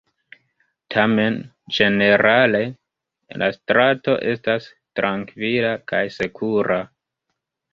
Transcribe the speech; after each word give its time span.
Tamen 0.95 1.35
ĝenerale 1.79 2.61
la 3.43 3.51
strato 3.59 4.17
estas 4.33 4.71
trankvila 5.01 5.71
kaj 5.93 6.05
sekura. 6.17 6.81